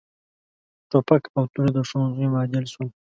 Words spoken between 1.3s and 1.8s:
او توره د